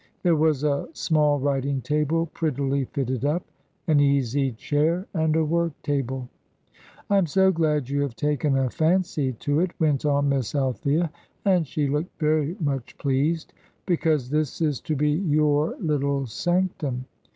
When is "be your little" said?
14.95-16.25